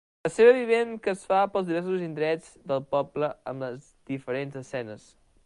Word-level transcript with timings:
Pessebre 0.25 0.53
vivent 0.67 0.95
que 1.03 1.11
es 1.11 1.25
fa 1.31 1.41
pels 1.57 1.67
diversos 1.71 2.07
indrets 2.07 2.49
del 2.73 2.83
poble 2.97 3.31
amb 3.53 3.67
les 3.67 3.93
diferents 4.13 4.61
escenes. 4.65 5.09